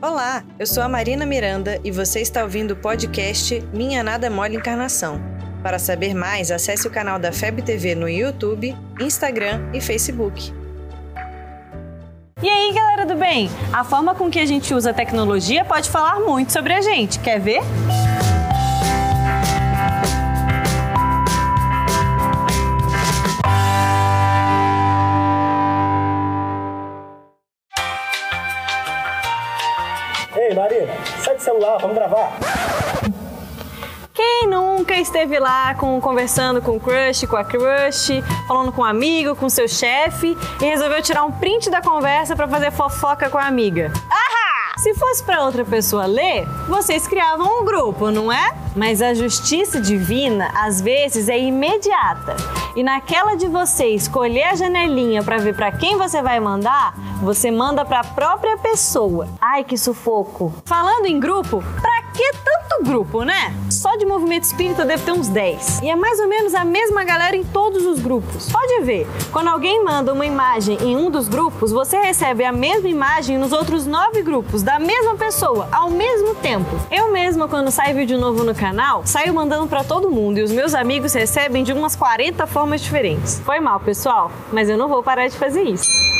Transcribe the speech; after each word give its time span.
Olá, 0.00 0.44
eu 0.60 0.64
sou 0.64 0.80
a 0.84 0.88
Marina 0.88 1.26
Miranda 1.26 1.80
e 1.82 1.90
você 1.90 2.20
está 2.20 2.44
ouvindo 2.44 2.70
o 2.70 2.76
podcast 2.76 3.60
Minha 3.72 4.00
Nada 4.00 4.30
Mole 4.30 4.54
Encarnação. 4.54 5.20
Para 5.60 5.76
saber 5.76 6.14
mais, 6.14 6.52
acesse 6.52 6.86
o 6.86 6.90
canal 6.90 7.18
da 7.18 7.32
FEB 7.32 7.62
TV 7.62 7.96
no 7.96 8.08
YouTube, 8.08 8.76
Instagram 9.00 9.60
e 9.74 9.80
Facebook. 9.80 10.54
E 12.40 12.48
aí, 12.48 12.72
galera 12.72 13.06
do 13.06 13.16
bem? 13.16 13.50
A 13.72 13.82
forma 13.82 14.14
com 14.14 14.30
que 14.30 14.38
a 14.38 14.46
gente 14.46 14.72
usa 14.72 14.90
a 14.90 14.94
tecnologia 14.94 15.64
pode 15.64 15.90
falar 15.90 16.20
muito 16.20 16.52
sobre 16.52 16.74
a 16.74 16.80
gente. 16.80 17.18
Quer 17.18 17.40
ver? 17.40 17.58
Ei, 17.58 18.17
celular, 31.48 31.78
vamos 31.78 31.96
gravar. 31.96 32.32
Quem 34.12 34.48
nunca 34.48 34.96
esteve 34.96 35.38
lá 35.38 35.74
com, 35.76 35.98
conversando 36.00 36.60
com 36.60 36.76
o 36.76 36.80
crush, 36.80 37.26
com 37.26 37.36
a 37.36 37.44
crush, 37.44 38.22
falando 38.46 38.70
com 38.70 38.82
um 38.82 38.84
amigo, 38.84 39.34
com 39.34 39.48
seu 39.48 39.66
chefe 39.66 40.36
e 40.60 40.64
resolveu 40.64 41.00
tirar 41.00 41.24
um 41.24 41.32
print 41.32 41.70
da 41.70 41.80
conversa 41.80 42.36
para 42.36 42.46
fazer 42.46 42.70
fofoca 42.70 43.30
com 43.30 43.38
a 43.38 43.46
amiga? 43.46 43.90
Ahá! 44.10 44.74
Se 44.76 44.94
fosse 44.94 45.24
para 45.24 45.42
outra 45.44 45.64
pessoa 45.64 46.04
ler, 46.04 46.46
vocês 46.68 47.08
criavam 47.08 47.60
um 47.60 47.64
grupo, 47.64 48.10
não 48.10 48.30
é? 48.30 48.54
Mas 48.76 49.00
a 49.00 49.14
justiça 49.14 49.80
divina 49.80 50.50
às 50.54 50.80
vezes 50.80 51.28
é 51.28 51.38
imediata. 51.38 52.36
E 52.76 52.82
naquela 52.82 53.34
de 53.34 53.46
você 53.46 53.88
escolher 53.88 54.44
a 54.44 54.54
janelinha 54.54 55.22
para 55.22 55.38
ver 55.38 55.54
para 55.54 55.72
quem 55.72 55.96
você 55.96 56.22
vai 56.22 56.38
mandar, 56.40 56.94
você 57.22 57.50
manda 57.50 57.84
para 57.84 58.00
a 58.00 58.04
própria 58.04 58.56
pessoa. 58.58 59.28
Ai, 59.40 59.64
que 59.64 59.76
sufoco. 59.76 60.52
Falando 60.64 61.06
em 61.06 61.18
grupo, 61.18 61.62
pra 61.80 61.97
que 62.18 62.32
tanto 62.32 62.82
grupo, 62.82 63.22
né? 63.22 63.54
Só 63.70 63.94
de 63.94 64.04
movimento 64.04 64.42
espírita 64.42 64.84
deve 64.84 65.04
ter 65.04 65.12
uns 65.12 65.28
10. 65.28 65.82
E 65.84 65.88
é 65.88 65.94
mais 65.94 66.18
ou 66.18 66.26
menos 66.26 66.52
a 66.52 66.64
mesma 66.64 67.04
galera 67.04 67.36
em 67.36 67.44
todos 67.44 67.86
os 67.86 68.00
grupos. 68.00 68.50
Pode 68.50 68.82
ver, 68.82 69.06
quando 69.30 69.46
alguém 69.46 69.84
manda 69.84 70.12
uma 70.12 70.26
imagem 70.26 70.76
em 70.80 70.96
um 70.96 71.12
dos 71.12 71.28
grupos, 71.28 71.70
você 71.70 71.96
recebe 71.96 72.42
a 72.42 72.50
mesma 72.50 72.88
imagem 72.88 73.38
nos 73.38 73.52
outros 73.52 73.86
nove 73.86 74.20
grupos 74.20 74.64
da 74.64 74.80
mesma 74.80 75.14
pessoa 75.14 75.68
ao 75.70 75.90
mesmo 75.90 76.34
tempo. 76.34 76.68
Eu 76.90 77.12
mesma, 77.12 77.46
quando 77.46 77.70
sai 77.70 77.94
vídeo 77.94 78.18
novo 78.18 78.42
no 78.42 78.54
canal, 78.54 79.02
saio 79.06 79.32
mandando 79.32 79.68
para 79.68 79.84
todo 79.84 80.10
mundo 80.10 80.38
e 80.38 80.42
os 80.42 80.50
meus 80.50 80.74
amigos 80.74 81.14
recebem 81.14 81.62
de 81.62 81.72
umas 81.72 81.94
40 81.94 82.48
formas 82.48 82.80
diferentes. 82.80 83.40
Foi 83.44 83.60
mal, 83.60 83.78
pessoal, 83.78 84.32
mas 84.52 84.68
eu 84.68 84.76
não 84.76 84.88
vou 84.88 85.04
parar 85.04 85.28
de 85.28 85.36
fazer 85.36 85.62
isso. 85.62 86.17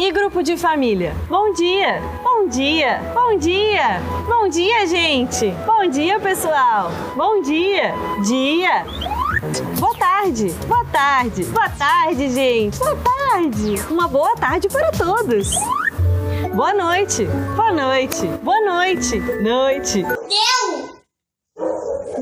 E 0.00 0.10
grupo 0.12 0.42
de 0.42 0.56
família? 0.56 1.14
Bom 1.28 1.52
dia! 1.52 2.00
Bom 2.24 2.48
dia! 2.48 3.02
Bom 3.12 3.36
dia! 3.36 4.00
Bom 4.26 4.48
dia, 4.48 4.86
gente! 4.86 5.50
Bom 5.66 5.90
dia, 5.90 6.18
pessoal! 6.18 6.90
Bom 7.14 7.42
dia! 7.42 7.92
Dia! 8.26 8.86
Boa 9.78 9.94
tarde! 9.98 10.54
Boa 10.66 10.86
tarde! 10.86 11.44
Boa 11.44 11.68
tarde, 11.68 12.30
gente! 12.30 12.78
Boa 12.78 12.96
tarde! 12.96 13.74
Uma 13.90 14.08
boa 14.08 14.34
tarde 14.36 14.70
para 14.70 14.90
todos! 14.90 15.50
Boa 16.54 16.72
noite! 16.72 17.26
Boa 17.54 17.70
noite! 17.70 18.26
Boa 18.42 18.60
noite! 18.62 19.20
Noite! 19.20 20.02
Deu! 20.02 20.59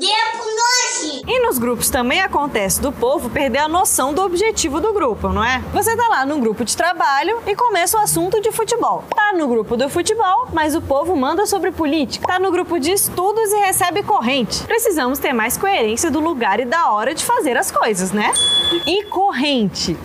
Nós! 0.00 1.22
E 1.26 1.40
nos 1.46 1.58
grupos 1.58 1.88
também 1.88 2.20
acontece 2.20 2.80
do 2.80 2.90
povo 2.90 3.30
perder 3.30 3.58
a 3.58 3.68
noção 3.68 4.12
do 4.12 4.22
objetivo 4.22 4.80
do 4.80 4.92
grupo, 4.92 5.28
não 5.28 5.44
é? 5.44 5.62
Você 5.72 5.96
tá 5.96 6.08
lá 6.08 6.26
num 6.26 6.40
grupo 6.40 6.64
de 6.64 6.76
trabalho 6.76 7.40
e 7.46 7.54
começa 7.54 7.96
o 7.96 8.00
assunto 8.00 8.40
de 8.40 8.50
futebol. 8.50 9.04
Tá 9.14 9.32
no 9.32 9.46
grupo 9.46 9.76
do 9.76 9.88
futebol, 9.88 10.48
mas 10.52 10.74
o 10.74 10.82
povo 10.82 11.16
manda 11.16 11.46
sobre 11.46 11.70
política. 11.70 12.26
Tá 12.26 12.38
no 12.38 12.50
grupo 12.50 12.78
de 12.80 12.92
estudos 12.92 13.52
e 13.52 13.56
recebe 13.56 14.02
corrente. 14.02 14.64
Precisamos 14.64 15.18
ter 15.18 15.32
mais 15.32 15.56
coerência 15.56 16.10
do 16.10 16.18
lugar 16.18 16.58
e 16.58 16.64
da 16.64 16.90
hora 16.90 17.14
de 17.14 17.24
fazer 17.24 17.56
as 17.56 17.70
coisas, 17.70 18.10
né? 18.10 18.32
E 18.86 19.04
corrente. 19.04 19.96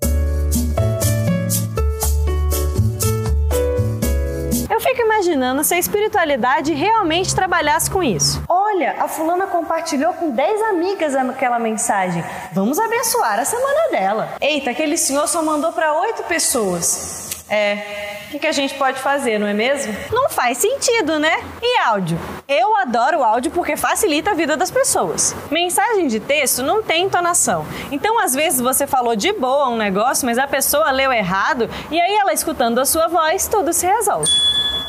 Eu 4.70 4.80
fico 4.80 5.02
imaginando 5.02 5.62
se 5.64 5.74
a 5.74 5.78
espiritualidade 5.80 6.74
realmente 6.74 7.36
trabalhasse 7.36 7.92
com 7.92 8.02
isso. 8.02 8.42
Olha, 8.72 8.98
a 9.00 9.08
fulana 9.08 9.48
compartilhou 9.48 10.14
com 10.14 10.30
10 10.30 10.62
amigas 10.62 11.16
aquela 11.16 11.58
mensagem. 11.58 12.24
Vamos 12.52 12.78
abençoar 12.78 13.40
a 13.40 13.46
semana 13.46 13.90
dela. 13.90 14.30
Eita, 14.40 14.70
aquele 14.70 14.96
senhor 14.96 15.28
só 15.28 15.42
mandou 15.42 15.72
para 15.72 15.92
8 15.94 16.22
pessoas. 16.26 17.44
É, 17.50 18.28
o 18.28 18.30
que, 18.30 18.38
que 18.38 18.46
a 18.46 18.52
gente 18.52 18.76
pode 18.76 19.00
fazer, 19.00 19.40
não 19.40 19.48
é 19.48 19.56
mesmo? 19.56 19.92
Não 20.12 20.30
faz 20.30 20.60
sentido, 20.60 21.18
né? 21.18 21.42
E 21.64 21.80
áudio? 21.80 22.20
Eu 22.48 22.78
adoro 22.78 23.24
áudio 23.24 23.50
porque 23.50 23.76
facilita 23.76 24.32
a 24.32 24.36
vida 24.36 24.56
das 24.56 24.70
pessoas. 24.70 25.36
Mensagem 25.50 26.08
de 26.08 26.20
texto 26.20 26.62
não 26.62 26.84
tem 26.84 27.06
entonação. 27.06 27.66
Então, 27.92 28.20
às 28.20 28.36
vezes, 28.36 28.62
você 28.62 28.86
falou 28.86 29.16
de 29.16 29.34
boa 29.34 29.68
um 29.68 29.78
negócio, 29.78 30.28
mas 30.28 30.38
a 30.38 30.46
pessoa 30.46 30.92
leu 30.92 31.12
errado 31.12 31.68
e 31.90 32.00
aí 32.00 32.16
ela 32.18 32.34
escutando 32.34 32.78
a 32.78 32.86
sua 32.86 33.08
voz, 33.08 33.48
tudo 33.48 33.74
se 33.74 33.88
resolve. 33.88 34.30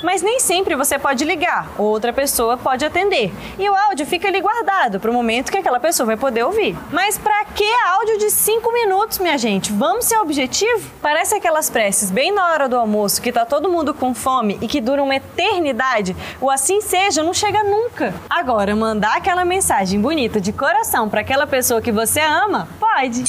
Mas 0.03 0.23
nem 0.23 0.41
sempre 0.41 0.75
você 0.75 0.99
pode 0.99 1.25
ligar, 1.25 1.69
outra 1.77 2.13
pessoa 2.13 2.57
pode 2.57 2.85
atender. 2.85 3.33
E 3.59 3.69
o 3.69 3.75
áudio 3.75 4.07
fica 4.07 4.29
ali 4.29 4.41
guardado 4.41 4.99
para 4.99 5.11
o 5.11 5.15
momento 5.15 5.51
que 5.51 5.59
aquela 5.59 5.79
pessoa 5.79 6.07
vai 6.07 6.17
poder 6.17 6.45
ouvir. 6.45 6.77
Mas 6.91 7.19
para 7.19 7.45
que 7.45 7.65
áudio 7.89 8.19
de 8.19 8.31
5 8.31 8.73
minutos, 8.73 9.19
minha 9.19 9.37
gente? 9.37 9.73
Vamos 9.73 10.07
ser 10.07 10.19
objetivo? 10.19 10.91
Parece 11.03 11.35
aquelas 11.35 11.69
preces 11.69 12.11
bem 12.11 12.33
na 12.33 12.51
hora 12.53 12.69
do 12.69 12.77
almoço 12.77 13.21
que 13.21 13.33
tá 13.33 13.45
todo 13.45 13.71
mundo 13.71 13.93
com 13.93 14.15
fome 14.15 14.59
e 14.61 14.69
que 14.69 14.81
duram 14.81 15.05
uma 15.05 15.17
eternidade. 15.17 16.17
O 16.41 16.51
assim 16.51 16.81
seja 16.81 17.23
não 17.23 17.35
chega 17.35 17.63
nunca. 17.63 18.15
Agora, 18.29 18.75
mandar 18.75 19.17
aquela 19.17 19.45
mensagem 19.45 20.01
bonita 20.01 20.41
de 20.41 20.53
coração 20.53 21.09
para 21.09 21.21
aquela 21.21 21.47
pessoa 21.47 21.83
que 21.83 21.93
você 21.93 22.21
ama, 22.21 22.69
pode. 22.79 23.25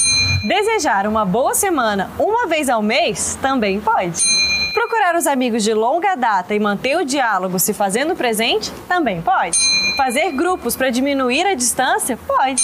Desejar 0.46 1.06
uma 1.06 1.24
boa 1.24 1.54
semana 1.54 2.10
uma 2.18 2.46
vez 2.46 2.68
ao 2.68 2.82
mês 2.82 3.38
também 3.40 3.80
pode. 3.80 4.51
Procurar 4.82 5.14
os 5.14 5.28
amigos 5.28 5.62
de 5.62 5.72
longa 5.72 6.16
data 6.16 6.56
e 6.56 6.58
manter 6.58 6.96
o 6.96 7.04
diálogo 7.04 7.56
se 7.56 7.72
fazendo 7.72 8.16
presente 8.16 8.72
também 8.88 9.22
pode. 9.22 9.56
Fazer 9.96 10.32
grupos 10.32 10.74
para 10.74 10.90
diminuir 10.90 11.46
a 11.46 11.54
distância 11.54 12.16
pode. 12.26 12.60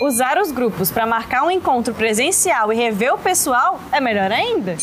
Usar 0.00 0.36
os 0.38 0.50
grupos 0.50 0.90
para 0.90 1.06
marcar 1.06 1.44
um 1.44 1.50
encontro 1.50 1.94
presencial 1.94 2.72
e 2.72 2.76
rever 2.76 3.14
o 3.14 3.18
pessoal 3.18 3.78
é 3.92 4.00
melhor 4.00 4.32
ainda. 4.32 4.76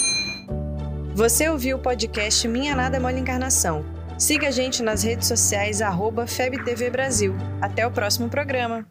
Você 1.13 1.49
ouviu 1.49 1.75
o 1.75 1.81
podcast 1.81 2.47
Minha 2.47 2.73
Nada 2.73 3.01
Mole 3.01 3.19
Encarnação. 3.19 3.83
Siga 4.17 4.47
a 4.47 4.51
gente 4.51 4.81
nas 4.81 5.03
redes 5.03 5.27
sociais, 5.27 5.81
FebTV 6.25 6.89
Brasil. 6.89 7.35
Até 7.61 7.85
o 7.85 7.91
próximo 7.91 8.29
programa. 8.29 8.87